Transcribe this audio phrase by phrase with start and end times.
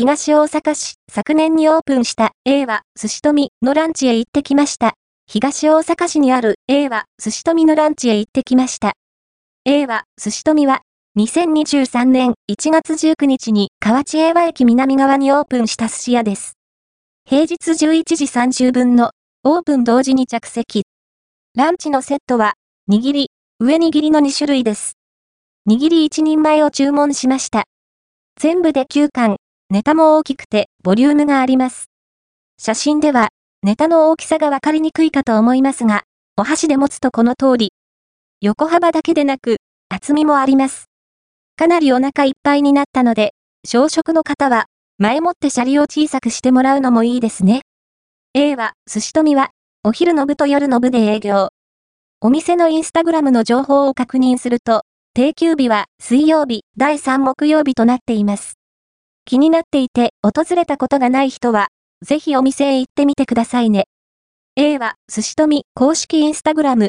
[0.00, 4.94] 東大阪市、昨年にオープンした A は寿司富のランチへ行ってきました。
[5.26, 8.94] 東大阪市にある A は寿司富のランチへ行ってきました。
[9.66, 10.80] A は寿司富は
[11.18, 16.54] 2023年1月19日に河内英和駅南側にオープンした寿司屋です。
[17.28, 19.10] 平日11時30分の
[19.44, 20.84] オープン同時に着席。
[21.54, 22.54] ランチのセットは
[22.90, 24.94] 握り、上握りの2種類です。
[25.68, 27.64] 握り1人前を注文しました。
[28.40, 29.36] 全部で9巻、
[29.70, 31.90] ネタも大きくてボリュームがあります。
[32.58, 33.28] 写真では、
[33.62, 36.02] ネタの大きさがわかりにくいかと思いますが、
[36.36, 37.72] お箸で持つとこの通り。
[38.40, 39.58] 横幅だけでなく、
[39.88, 40.86] 厚みもあります。
[41.56, 43.32] かなりお腹いっぱいになったので、
[43.64, 44.66] 小食の方は、
[44.98, 47.62] 前もってシャリを小さくしてもらうのもいいですね。
[48.34, 49.50] A は、寿司富は、
[49.84, 51.50] お昼の部と夜の部で営業。
[52.20, 54.82] お店のインスタグラムの情報を確認すると、
[55.14, 58.59] 定休日は水曜日、第3木曜日となっています。
[59.30, 61.68] 気になっていて訪れたことがない人は、
[62.04, 63.84] ぜひお店へ行ってみてくださいね。
[64.56, 66.88] A は、寿司富公式インスタグラム、